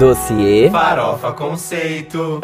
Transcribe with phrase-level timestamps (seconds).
[0.00, 2.40] Dossiê Farofa Conceito.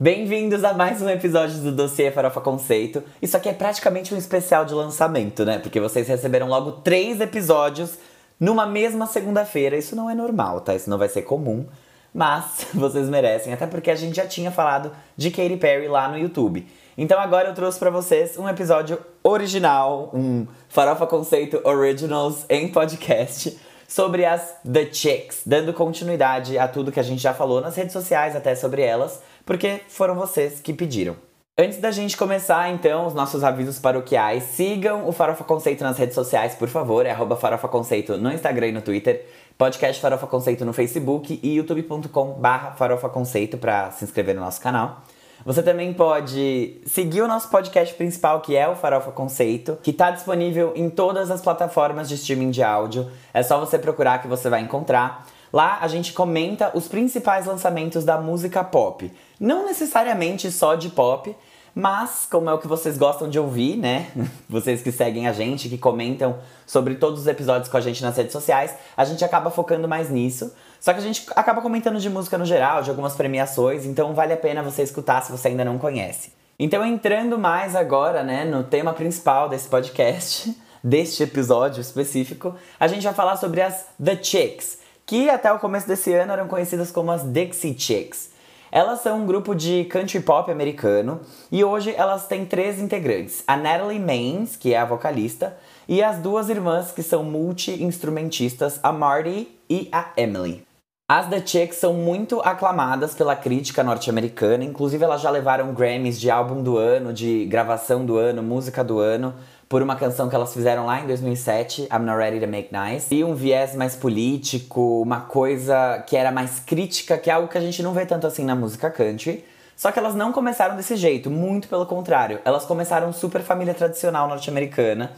[0.00, 3.02] Bem-vindos a mais um episódio do Dossiê Farofa Conceito.
[3.20, 5.58] Isso aqui é praticamente um especial de lançamento, né?
[5.58, 7.98] Porque vocês receberam logo três episódios
[8.40, 9.76] numa mesma segunda-feira.
[9.76, 10.74] Isso não é normal, tá?
[10.74, 11.66] Isso não vai ser comum.
[12.14, 16.16] Mas vocês merecem, até porque a gente já tinha falado de Katy Perry lá no
[16.16, 16.66] YouTube.
[16.96, 23.58] Então agora eu trouxe para vocês um episódio original, um Farofa Conceito Originals em podcast
[23.88, 27.92] sobre as The Chicks, dando continuidade a tudo que a gente já falou nas redes
[27.92, 31.16] sociais até sobre elas, porque foram vocês que pediram.
[31.58, 36.14] Antes da gente começar, então, os nossos avisos paroquiais, sigam o Farofa Conceito nas redes
[36.14, 39.24] sociais, por favor, é Farofa Conceito no Instagram e no Twitter,
[39.56, 44.60] podcast Farofa Conceito no Facebook e youtube.com barra Farofa Conceito para se inscrever no nosso
[44.60, 45.02] canal.
[45.46, 50.10] Você também pode seguir o nosso podcast principal, que é o Farofa Conceito, que está
[50.10, 53.08] disponível em todas as plataformas de streaming de áudio.
[53.32, 55.24] É só você procurar que você vai encontrar.
[55.52, 59.08] Lá a gente comenta os principais lançamentos da música pop.
[59.38, 61.32] Não necessariamente só de pop,
[61.72, 64.10] mas como é o que vocês gostam de ouvir, né?
[64.48, 68.16] Vocês que seguem a gente, que comentam sobre todos os episódios com a gente nas
[68.16, 70.52] redes sociais, a gente acaba focando mais nisso.
[70.86, 74.32] Só que a gente acaba comentando de música no geral, de algumas premiações, então vale
[74.32, 76.32] a pena você escutar se você ainda não conhece.
[76.60, 83.02] Então entrando mais agora, né, no tema principal desse podcast, deste episódio específico, a gente
[83.02, 87.10] vai falar sobre as The Chicks, que até o começo desse ano eram conhecidas como
[87.10, 88.30] as Dixie Chicks.
[88.70, 93.56] Elas são um grupo de country pop americano e hoje elas têm três integrantes: a
[93.56, 99.48] Natalie Maines, que é a vocalista, e as duas irmãs que são multi-instrumentistas, a Marty
[99.68, 100.65] e a Emily.
[101.08, 106.28] As The Chicks são muito aclamadas pela crítica norte-americana, inclusive elas já levaram Grammys de
[106.28, 109.32] álbum do ano, de gravação do ano, música do ano,
[109.68, 113.14] por uma canção que elas fizeram lá em 2007, I'm Not Ready to Make Nice.
[113.14, 117.56] E um viés mais político, uma coisa que era mais crítica, que é algo que
[117.56, 119.44] a gente não vê tanto assim na música country.
[119.76, 122.40] Só que elas não começaram desse jeito, muito pelo contrário.
[122.44, 125.12] Elas começaram super família tradicional norte-americana,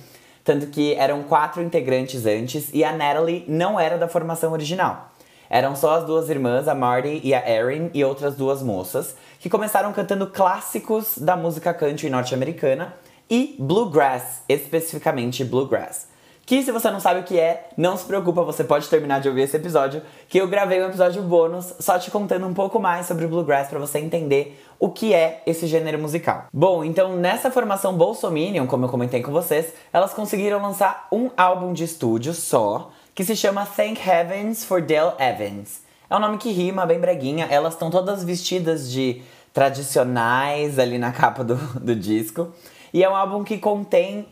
[0.44, 5.12] tanto que eram quatro integrantes antes e a Natalie não era da formação original.
[5.50, 9.48] Eram só as duas irmãs, a Marty e a Erin, e outras duas moças, que
[9.48, 12.94] começaram cantando clássicos da música country norte-americana
[13.30, 16.08] e bluegrass, especificamente bluegrass.
[16.48, 19.28] Que se você não sabe o que é, não se preocupa, você pode terminar de
[19.28, 20.00] ouvir esse episódio,
[20.30, 23.68] que eu gravei um episódio bônus só te contando um pouco mais sobre o bluegrass
[23.68, 26.46] para você entender o que é esse gênero musical.
[26.50, 31.74] Bom, então nessa formação Bolsominion, como eu comentei com vocês, elas conseguiram lançar um álbum
[31.74, 35.82] de estúdio só, que se chama Thank Heavens for Dale Evans.
[36.08, 37.48] É um nome que rima, bem breguinha.
[37.50, 42.52] Elas estão todas vestidas de tradicionais ali na capa do, do disco.
[42.94, 44.28] E é um álbum que contém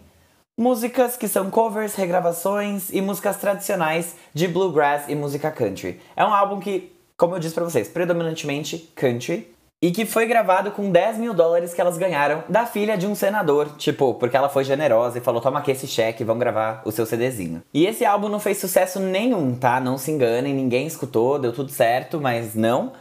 [0.56, 6.00] músicas que são covers, regravações e músicas tradicionais de bluegrass e música country.
[6.14, 9.53] É um álbum que, como eu disse pra vocês, predominantemente country.
[9.82, 13.14] E que foi gravado com 10 mil dólares que elas ganharam da filha de um
[13.14, 13.69] senador.
[13.76, 17.04] Tipo, porque ela foi generosa e falou: toma aqui esse cheque, vão gravar o seu
[17.04, 17.62] CDzinho.
[17.75, 19.78] E esse álbum não fez sucesso nenhum, tá?
[19.78, 22.92] Não se enganem, ninguém escutou, deu tudo certo, mas não.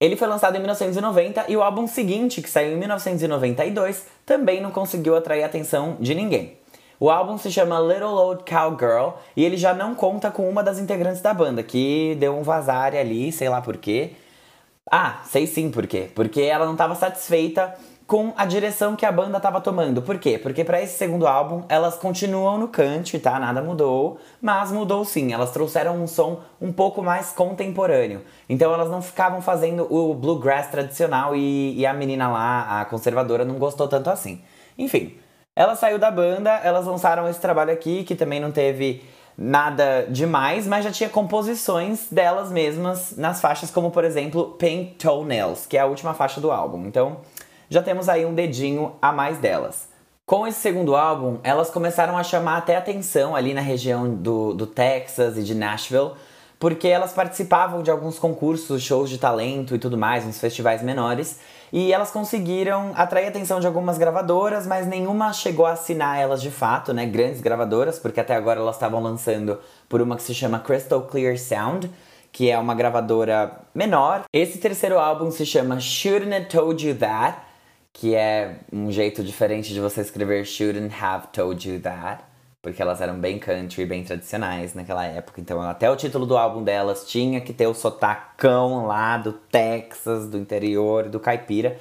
[0.00, 4.72] Ele foi lançado em 1990 e o álbum seguinte, que saiu em 1992, também não
[4.72, 6.56] conseguiu atrair a atenção de ninguém.
[7.00, 10.80] O álbum se chama Little Old Cowgirl e ele já não conta com uma das
[10.80, 14.12] integrantes da banda, que deu um vazar ali, sei lá porquê.
[14.90, 16.10] Ah, sei sim por quê.
[16.14, 17.74] Porque ela não estava satisfeita
[18.06, 20.00] com a direção que a banda estava tomando.
[20.00, 20.38] Por quê?
[20.38, 23.38] Porque para esse segundo álbum elas continuam no country, tá?
[23.38, 25.34] Nada mudou, mas mudou sim.
[25.34, 28.22] Elas trouxeram um som um pouco mais contemporâneo.
[28.48, 33.44] Então elas não ficavam fazendo o bluegrass tradicional e, e a menina lá, a conservadora,
[33.44, 34.40] não gostou tanto assim.
[34.78, 35.18] Enfim,
[35.54, 39.02] ela saiu da banda, elas lançaram esse trabalho aqui que também não teve
[39.40, 45.64] nada demais, mas já tinha composições delas mesmas nas faixas, como por exemplo Pink Toenails,
[45.64, 46.86] que é a última faixa do álbum.
[46.86, 47.18] Então
[47.70, 49.86] já temos aí um dedinho a mais delas.
[50.26, 54.66] Com esse segundo álbum, elas começaram a chamar até atenção ali na região do, do
[54.66, 56.10] Texas e de Nashville,
[56.58, 61.38] porque elas participavam de alguns concursos, shows de talento e tudo mais, uns festivais menores,
[61.72, 66.40] e elas conseguiram atrair a atenção de algumas gravadoras, mas nenhuma chegou a assinar elas
[66.40, 67.06] de fato, né?
[67.06, 71.38] Grandes gravadoras, porque até agora elas estavam lançando por uma que se chama Crystal Clear
[71.38, 71.90] Sound,
[72.32, 74.24] que é uma gravadora menor.
[74.32, 77.38] Esse terceiro álbum se chama Shouldn't Have Told You That,
[77.92, 82.27] que é um jeito diferente de você escrever Shouldn't Have Told You That
[82.70, 85.40] porque elas eram bem country, bem tradicionais naquela época.
[85.40, 90.28] Então, até o título do álbum delas tinha que ter o sotacão lá do Texas,
[90.28, 91.78] do interior, do caipira.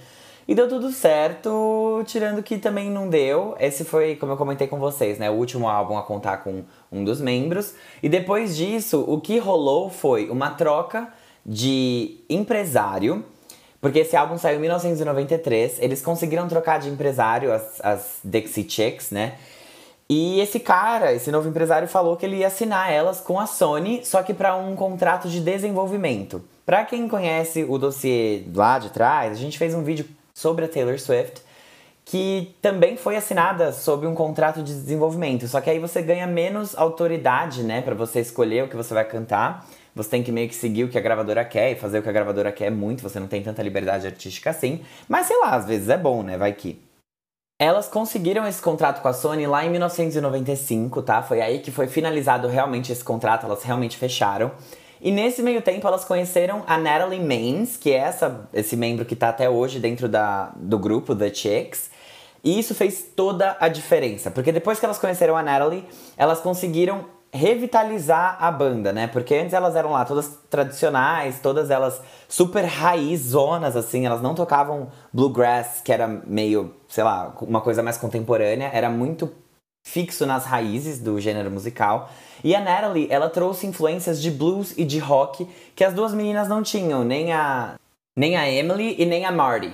[0.48, 3.56] E deu tudo certo, tirando que também não deu.
[3.60, 5.30] Esse foi, como eu comentei com vocês, né?
[5.30, 7.76] O último álbum a contar com um dos membros.
[8.02, 11.12] E depois disso, o que rolou foi uma troca
[11.46, 13.26] de empresário.
[13.82, 15.80] Porque esse álbum saiu em 1993.
[15.80, 19.36] Eles conseguiram trocar de empresário, as, as Dixie Chicks, né?
[20.10, 24.06] E esse cara, esse novo empresário, falou que ele ia assinar elas com a Sony,
[24.06, 26.42] só que para um contrato de desenvolvimento.
[26.66, 30.68] Para quem conhece o dossiê lá de trás, a gente fez um vídeo sobre a
[30.68, 31.42] Taylor Swift
[32.10, 35.46] que também foi assinada sob um contrato de desenvolvimento.
[35.46, 39.04] Só que aí você ganha menos autoridade, né, para você escolher o que você vai
[39.04, 39.68] cantar.
[39.94, 42.08] Você tem que meio que seguir o que a gravadora quer e fazer o que
[42.08, 43.04] a gravadora quer muito.
[43.04, 44.82] Você não tem tanta liberdade artística assim.
[45.10, 46.38] Mas sei lá, às vezes é bom, né?
[46.38, 46.80] Vai que.
[47.60, 51.24] Elas conseguiram esse contrato com a Sony lá em 1995, tá?
[51.24, 54.52] Foi aí que foi finalizado realmente esse contrato, elas realmente fecharam.
[55.02, 59.16] E nesse meio tempo elas conheceram a Natalie Maines, que é essa, esse membro que
[59.16, 61.90] tá até hoje dentro da, do grupo The Chicks.
[62.44, 65.84] E isso fez toda a diferença, porque depois que elas conheceram a Natalie,
[66.16, 69.08] elas conseguiram revitalizar a banda, né?
[69.08, 74.90] Porque antes elas eram lá todas tradicionais, todas elas super raizonas, assim, elas não tocavam
[75.14, 79.32] bluegrass, que era meio, sei lá, uma coisa mais contemporânea, era muito
[79.86, 82.10] fixo nas raízes do gênero musical.
[82.44, 86.48] E a Natalie, ela trouxe influências de blues e de rock que as duas meninas
[86.48, 87.76] não tinham, nem a
[88.18, 89.72] nem a Emily e nem a Marty.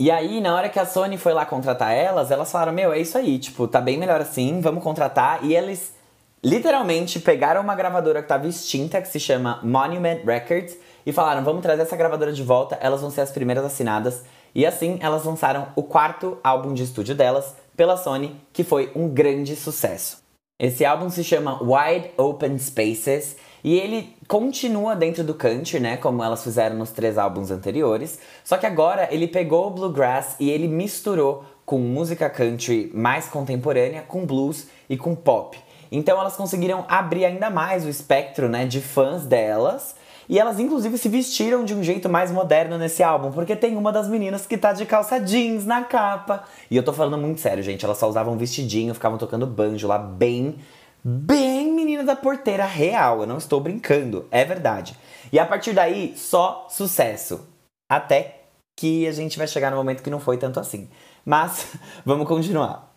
[0.00, 2.98] E aí, na hora que a Sony foi lá contratar elas, elas falaram: "Meu, é
[2.98, 5.44] isso aí, tipo, tá bem melhor assim, vamos contratar".
[5.44, 5.92] E eles
[6.42, 11.62] literalmente pegaram uma gravadora que estava extinta, que se chama Monument Records, e falaram: vamos
[11.62, 14.22] trazer essa gravadora de volta, elas vão ser as primeiras assinadas.
[14.54, 19.08] E assim elas lançaram o quarto álbum de estúdio delas pela Sony, que foi um
[19.08, 20.18] grande sucesso.
[20.58, 26.22] Esse álbum se chama Wide Open Spaces e ele continua dentro do country, né, como
[26.22, 30.68] elas fizeram nos três álbuns anteriores, só que agora ele pegou o bluegrass e ele
[30.68, 35.58] misturou com música country mais contemporânea com blues e com pop.
[35.90, 39.96] Então elas conseguiram abrir ainda mais o espectro né, de fãs delas.
[40.28, 43.90] E elas, inclusive, se vestiram de um jeito mais moderno nesse álbum, porque tem uma
[43.90, 46.44] das meninas que tá de calça jeans na capa.
[46.70, 47.84] E eu tô falando muito sério, gente.
[47.84, 50.54] Elas só usavam vestidinho, ficavam tocando banjo lá, bem,
[51.02, 53.22] bem menina da porteira real.
[53.22, 54.96] Eu não estou brincando, é verdade.
[55.32, 57.48] E a partir daí, só sucesso.
[57.90, 58.42] Até
[58.78, 60.88] que a gente vai chegar no momento que não foi tanto assim.
[61.24, 61.66] Mas
[62.06, 62.89] vamos continuar.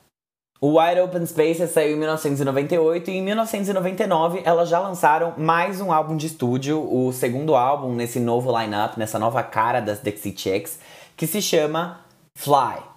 [0.65, 5.91] O Wide Open Spaces saiu em 1998 e em 1999 elas já lançaram mais um
[5.91, 10.79] álbum de estúdio, o segundo álbum nesse novo lineup, nessa nova cara das Dixie Chicks,
[11.17, 11.99] que se chama
[12.33, 12.92] Fly.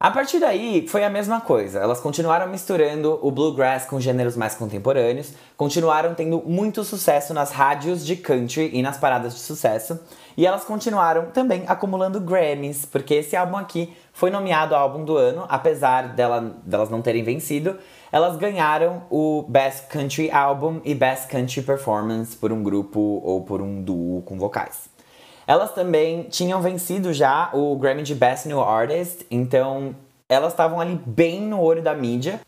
[0.00, 1.80] A partir daí foi a mesma coisa.
[1.80, 8.06] Elas continuaram misturando o bluegrass com gêneros mais contemporâneos, continuaram tendo muito sucesso nas rádios
[8.06, 9.98] de country e nas paradas de sucesso,
[10.36, 15.44] e elas continuaram também acumulando Grammys, porque esse álbum aqui foi nomeado álbum do ano,
[15.48, 17.76] apesar dela, delas não terem vencido.
[18.12, 23.60] Elas ganharam o Best Country Album e Best Country Performance por um grupo ou por
[23.60, 24.96] um duo com vocais.
[25.48, 29.96] Elas também tinham vencido já o Grammy de Best New Artist, então
[30.28, 32.38] elas estavam ali bem no olho da mídia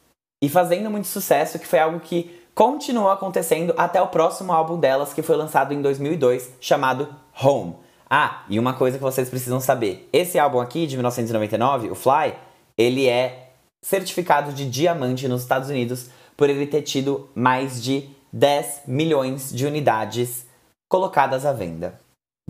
[0.44, 5.14] e fazendo muito sucesso, que foi algo que continuou acontecendo até o próximo álbum delas,
[5.14, 7.08] que foi lançado em 2002, chamado
[7.42, 7.74] Home.
[8.10, 12.34] Ah, e uma coisa que vocês precisam saber: esse álbum aqui de 1999, o Fly,
[12.76, 18.82] ele é certificado de diamante nos Estados Unidos por ele ter tido mais de 10
[18.86, 20.46] milhões de unidades
[20.86, 21.98] colocadas à venda.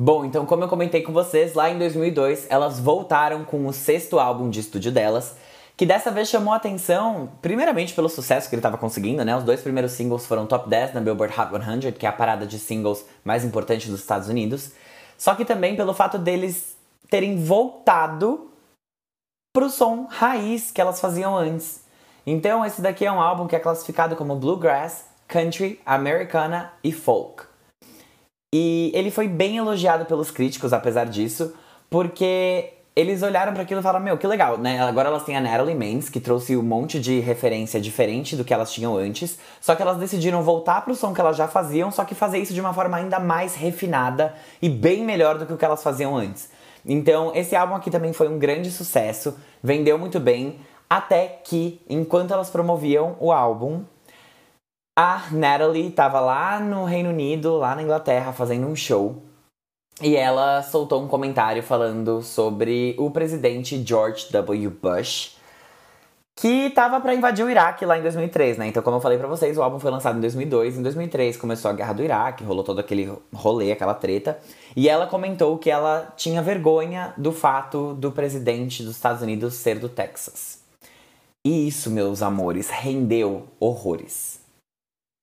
[0.03, 4.19] Bom, então como eu comentei com vocês, lá em 2002 elas voltaram com o sexto
[4.19, 5.37] álbum de estúdio delas,
[5.77, 9.37] que dessa vez chamou a atenção, primeiramente pelo sucesso que ele estava conseguindo, né?
[9.37, 11.51] Os dois primeiros singles foram top 10 na Billboard Hot
[11.83, 14.73] 100, que é a parada de singles mais importante dos Estados Unidos.
[15.19, 16.79] Só que também pelo fato deles
[17.11, 18.51] terem voltado
[19.53, 21.85] pro som raiz que elas faziam antes.
[22.27, 27.50] Então esse daqui é um álbum que é classificado como bluegrass, country, americana e folk.
[28.53, 31.55] E ele foi bem elogiado pelos críticos, apesar disso,
[31.89, 34.81] porque eles olharam para aquilo e falaram: Meu, que legal, né?
[34.81, 38.53] Agora elas têm a Natalie Maines, que trouxe um monte de referência diferente do que
[38.53, 39.39] elas tinham antes.
[39.61, 42.53] Só que elas decidiram voltar pro som que elas já faziam, só que fazer isso
[42.53, 46.17] de uma forma ainda mais refinada e bem melhor do que o que elas faziam
[46.17, 46.51] antes.
[46.85, 52.33] Então, esse álbum aqui também foi um grande sucesso, vendeu muito bem, até que, enquanto
[52.33, 53.85] elas promoviam o álbum,
[55.01, 59.23] a Natalie estava lá no Reino Unido, lá na Inglaterra, fazendo um show.
[60.03, 64.69] E ela soltou um comentário falando sobre o presidente George W.
[64.69, 65.39] Bush,
[66.37, 68.67] que estava para invadir o Iraque lá em 2003, né?
[68.67, 70.77] Então, como eu falei para vocês, o álbum foi lançado em 2002.
[70.77, 74.39] Em 2003 começou a guerra do Iraque, rolou todo aquele rolê, aquela treta.
[74.77, 79.79] E ela comentou que ela tinha vergonha do fato do presidente dos Estados Unidos ser
[79.79, 80.59] do Texas.
[81.43, 84.40] E isso, meus amores, rendeu horrores.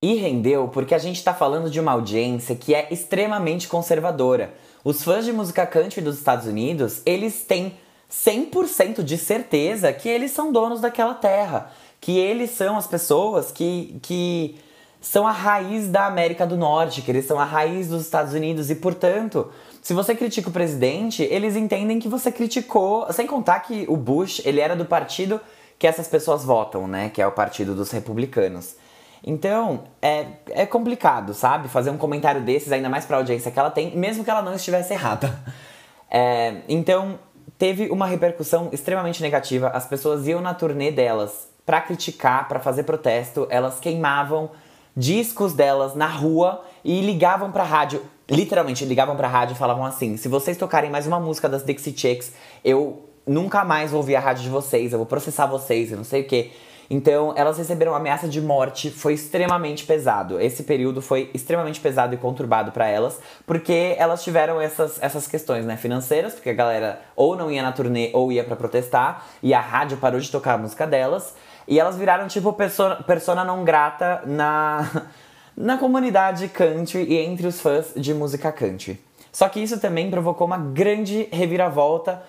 [0.00, 4.54] E rendeu porque a gente está falando de uma audiência que é extremamente conservadora.
[4.84, 7.76] Os fãs de música country dos Estados Unidos, eles têm
[8.08, 11.72] 100% de certeza que eles são donos daquela terra.
[12.00, 14.56] Que eles são as pessoas que, que
[15.00, 18.70] são a raiz da América do Norte, que eles são a raiz dos Estados Unidos.
[18.70, 19.50] E, portanto,
[19.82, 23.12] se você critica o presidente, eles entendem que você criticou.
[23.12, 25.40] Sem contar que o Bush, ele era do partido
[25.76, 27.10] que essas pessoas votam, né?
[27.10, 28.76] Que é o partido dos republicanos.
[29.24, 31.68] Então, é, é complicado, sabe?
[31.68, 34.54] Fazer um comentário desses, ainda mais pra audiência que ela tem, mesmo que ela não
[34.54, 35.38] estivesse errada.
[36.10, 37.18] É, então,
[37.58, 39.68] teve uma repercussão extremamente negativa.
[39.68, 44.50] As pessoas iam na turnê delas para criticar, para fazer protesto, elas queimavam
[44.96, 48.02] discos delas na rua e ligavam pra rádio.
[48.30, 51.94] Literalmente, ligavam pra rádio e falavam assim: se vocês tocarem mais uma música das Dixie
[51.94, 52.32] Chicks,
[52.64, 56.04] eu nunca mais vou ouvir a rádio de vocês, eu vou processar vocês, eu não
[56.04, 56.50] sei o que.
[56.90, 60.40] Então, elas receberam ameaça de morte, foi extremamente pesado.
[60.40, 65.66] Esse período foi extremamente pesado e conturbado para elas, porque elas tiveram essas, essas questões,
[65.66, 69.52] né, financeiras, porque a galera ou não ia na turnê ou ia para protestar, e
[69.52, 71.34] a rádio parou de tocar a música delas,
[71.66, 75.08] e elas viraram tipo persona, persona não grata na
[75.54, 78.98] na comunidade country e entre os fãs de música country.
[79.32, 82.22] Só que isso também provocou uma grande reviravolta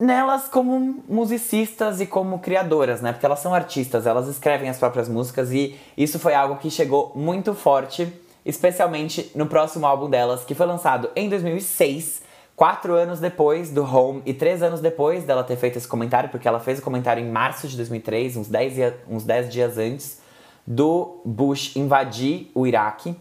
[0.00, 3.12] nelas como musicistas e como criadoras, né?
[3.12, 7.12] Porque elas são artistas, elas escrevem as próprias músicas e isso foi algo que chegou
[7.14, 8.12] muito forte,
[8.44, 12.22] especialmente no próximo álbum delas, que foi lançado em 2006,
[12.56, 16.48] quatro anos depois do Home e três anos depois dela ter feito esse comentário, porque
[16.48, 20.20] ela fez o comentário em março de 2003, uns 10, uns 10 dias antes
[20.66, 23.14] do Bush invadir o Iraque.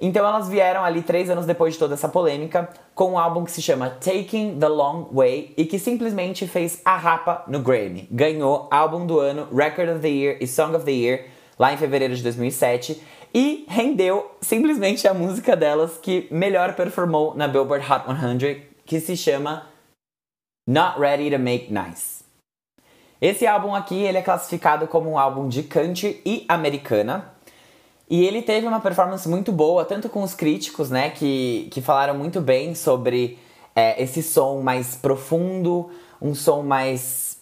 [0.00, 3.50] Então elas vieram ali três anos depois de toda essa polêmica com um álbum que
[3.50, 8.06] se chama Taking the Long Way e que simplesmente fez a rapa no Grammy.
[8.10, 11.26] Ganhou álbum do ano, Record of the Year e Song of the Year
[11.58, 13.02] lá em fevereiro de 2007
[13.34, 19.16] e rendeu simplesmente a música delas que melhor performou na Billboard Hot 100, que se
[19.16, 19.66] chama
[20.66, 22.24] Not Ready to Make Nice.
[23.20, 27.32] Esse álbum aqui ele é classificado como um álbum de country e americana,
[28.08, 32.14] e ele teve uma performance muito boa, tanto com os críticos, né, que, que falaram
[32.14, 33.38] muito bem sobre
[33.74, 37.36] é, esse som mais profundo, um som mais.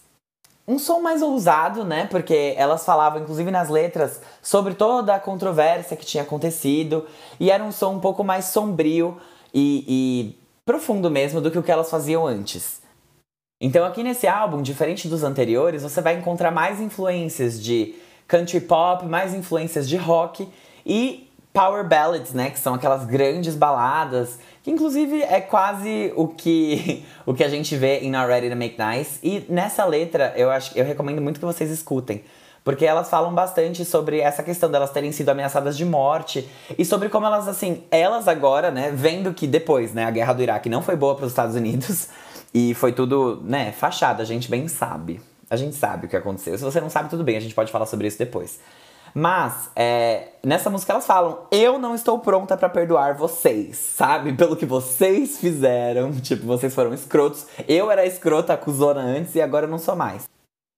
[0.67, 2.07] Um som mais ousado, né?
[2.07, 7.07] Porque elas falavam, inclusive nas letras, sobre toda a controvérsia que tinha acontecido.
[7.39, 9.19] E era um som um pouco mais sombrio
[9.53, 12.81] e, e profundo mesmo do que o que elas faziam antes.
[13.61, 17.95] Então, aqui nesse álbum, diferente dos anteriores, você vai encontrar mais influências de
[18.27, 20.49] country pop, mais influências de rock
[20.85, 27.05] e power ballads, né, que são aquelas grandes baladas, que inclusive é quase o que
[27.25, 29.21] o que a gente vê em Not Ready to Make Nice.
[29.23, 32.25] E nessa letra, eu acho eu recomendo muito que vocês escutem.
[32.65, 37.11] Porque elas falam bastante sobre essa questão delas terem sido ameaçadas de morte e sobre
[37.11, 40.81] como elas, assim, elas agora, né, vendo que depois, né, a guerra do Iraque não
[40.81, 42.09] foi boa para os Estados Unidos
[42.55, 45.21] e foi tudo, né, fachada, a gente bem sabe.
[45.51, 46.57] A gente sabe o que aconteceu.
[46.57, 48.59] Se você não sabe, tudo bem, a gente pode falar sobre isso depois.
[49.15, 54.33] Mas, é, nessa música elas falam: Eu não estou pronta para perdoar vocês, sabe?
[54.33, 56.11] Pelo que vocês fizeram.
[56.21, 57.47] Tipo, vocês foram escrotos.
[57.69, 60.25] Eu era escrota, acusona antes e agora eu não sou mais.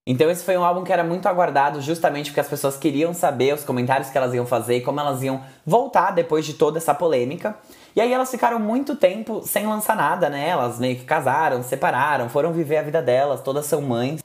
[0.08, 3.52] Então, esse foi um álbum que era muito aguardado, justamente porque as pessoas queriam saber
[3.54, 6.94] os comentários que elas iam fazer e como elas iam voltar depois de toda essa
[6.94, 7.56] polêmica.
[7.96, 10.48] E aí elas ficaram muito tempo sem lançar nada, né?
[10.50, 14.20] Elas meio que casaram, separaram, foram viver a vida delas, todas são mães.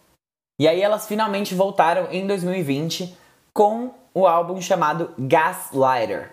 [0.61, 3.17] E aí elas finalmente voltaram em 2020
[3.51, 6.29] com o álbum chamado Gaslighter.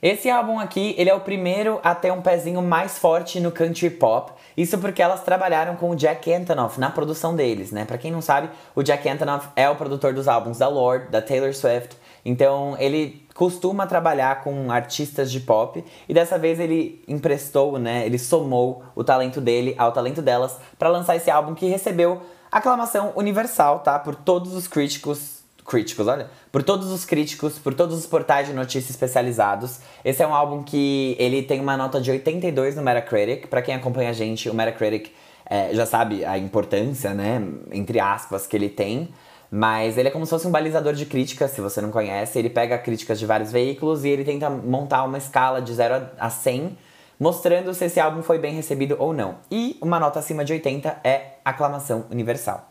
[0.00, 3.90] Esse álbum aqui, ele é o primeiro a ter um pezinho mais forte no country
[3.90, 4.30] pop.
[4.56, 7.84] Isso porque elas trabalharam com o Jack Antonoff na produção deles, né?
[7.84, 11.20] Para quem não sabe, o Jack Antonoff é o produtor dos álbuns da Lorde, da
[11.20, 11.96] Taylor Swift.
[12.24, 18.06] Então, ele costuma trabalhar com artistas de pop e dessa vez ele emprestou, né?
[18.06, 22.22] Ele somou o talento dele ao talento delas para lançar esse álbum que recebeu
[22.52, 23.98] aclamação universal, tá?
[23.98, 25.40] Por todos os críticos.
[25.64, 26.28] Críticos, olha.
[26.50, 29.78] Por todos os críticos, por todos os portais de notícias especializados.
[30.04, 33.46] Esse é um álbum que ele tem uma nota de 82 no Metacritic.
[33.46, 35.12] Para quem acompanha a gente, o Metacritic
[35.46, 37.42] é, já sabe a importância, né?
[37.70, 39.08] Entre aspas, que ele tem.
[39.50, 42.38] Mas ele é como se fosse um balizador de críticas, se você não conhece.
[42.38, 46.28] Ele pega críticas de vários veículos e ele tenta montar uma escala de 0 a
[46.28, 46.76] 100
[47.22, 49.36] mostrando se esse álbum foi bem recebido ou não.
[49.48, 52.68] E uma nota acima de 80 é aclamação universal.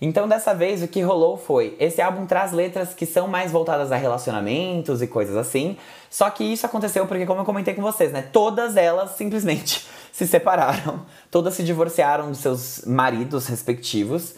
[0.00, 3.90] Então, dessa vez, o que rolou foi: esse álbum traz letras que são mais voltadas
[3.90, 5.76] a relacionamentos e coisas assim.
[6.08, 8.22] Só que isso aconteceu porque, como eu comentei com vocês, né?
[8.32, 14.36] Todas elas simplesmente se separaram, todas se divorciaram dos seus maridos respectivos.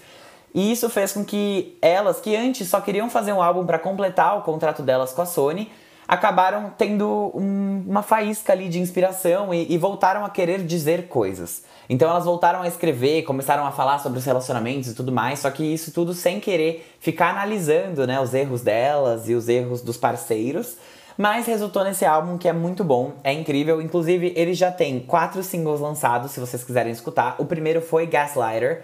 [0.54, 4.38] E isso fez com que elas, que antes só queriam fazer um álbum para completar
[4.38, 5.70] o contrato delas com a Sony,
[6.10, 11.62] acabaram tendo um, uma faísca ali de inspiração e, e, voltaram a querer dizer coisas.
[11.88, 15.48] Então elas voltaram a escrever, começaram a falar sobre os relacionamentos e tudo mais, só
[15.52, 19.96] que isso tudo sem querer ficar analisando né, os erros delas e os erros dos
[19.96, 20.76] parceiros.
[21.16, 23.80] Mas resultou nesse álbum que é muito bom, é incrível.
[23.80, 27.36] Inclusive, ele já tem quatro singles lançados, se vocês quiserem escutar.
[27.38, 28.82] O primeiro foi Gaslighter,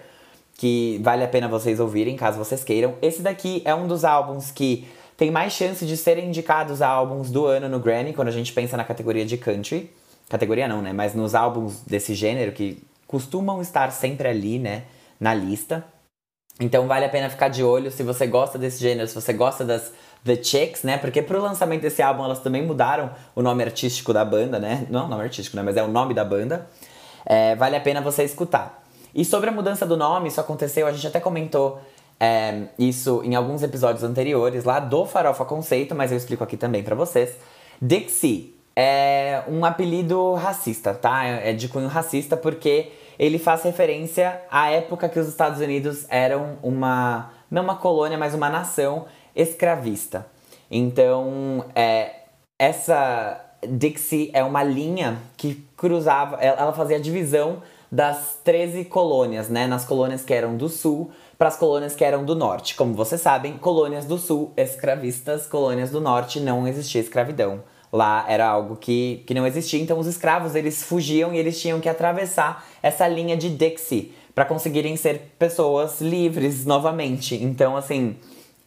[0.57, 2.93] que vale a pena vocês ouvirem, caso vocês queiram.
[3.01, 7.31] Esse daqui é um dos álbuns que tem mais chance de serem indicados a álbuns
[7.31, 9.91] do ano no Grammy, quando a gente pensa na categoria de country.
[10.29, 10.93] Categoria não, né?
[10.93, 14.83] Mas nos álbuns desse gênero que costumam estar sempre ali, né?
[15.19, 15.83] Na lista.
[16.59, 19.65] Então vale a pena ficar de olho se você gosta desse gênero, se você gosta
[19.65, 19.91] das
[20.23, 20.97] The Chicks, né?
[20.97, 24.85] Porque pro lançamento desse álbum elas também mudaram o nome artístico da banda, né?
[24.89, 25.63] Não o nome artístico, né?
[25.63, 26.67] Mas é o nome da banda.
[27.25, 28.83] É, vale a pena você escutar.
[29.15, 31.81] E sobre a mudança do nome, isso aconteceu, a gente até comentou
[32.19, 36.83] é, isso em alguns episódios anteriores lá do Farofa Conceito, mas eu explico aqui também
[36.83, 37.35] para vocês.
[37.81, 41.23] Dixie é um apelido racista, tá?
[41.25, 46.57] É de cunho racista porque ele faz referência à época que os Estados Unidos eram
[46.61, 49.05] uma, não uma colônia, mas uma nação
[49.35, 50.27] escravista.
[50.69, 52.15] Então, é,
[52.59, 59.65] essa Dixie é uma linha que cruzava, ela fazia a divisão das 13 colônias, né?
[59.65, 62.75] Nas colônias que eram do sul para as colônias que eram do norte.
[62.75, 67.63] Como vocês sabem, colônias do sul escravistas, colônias do norte não existia escravidão.
[67.91, 71.79] Lá era algo que, que não existia, então os escravos eles fugiam e eles tinham
[71.79, 77.35] que atravessar essa linha de Dixie para conseguirem ser pessoas livres novamente.
[77.35, 78.17] Então, assim,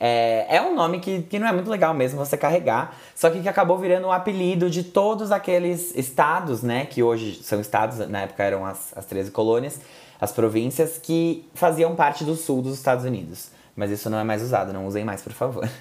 [0.02, 3.40] é, é um nome que, que não é muito legal mesmo você carregar, só que
[3.40, 8.23] que acabou virando um apelido de todos aqueles estados, né, que hoje são estados, na
[8.23, 9.78] época eram as, as 13 colônias,
[10.19, 13.50] as províncias que faziam parte do sul dos Estados Unidos.
[13.76, 15.68] Mas isso não é mais usado, não usem mais, por favor.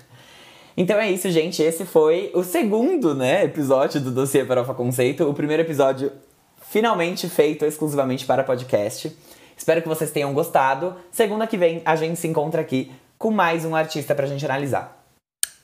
[0.78, 1.62] Então é isso, gente.
[1.62, 5.30] Esse foi o segundo né, episódio do Dossiê Farofa Conceito.
[5.30, 6.10] O primeiro episódio
[6.62, 9.14] finalmente feito exclusivamente para podcast.
[9.58, 10.96] Espero que vocês tenham gostado.
[11.12, 14.98] Segunda que vem a gente se encontra aqui com mais um artista pra gente analisar.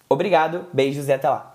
[0.09, 1.54] Obrigado, beijos e até lá.